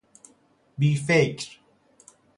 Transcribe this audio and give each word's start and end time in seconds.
بیفکر 0.77 1.59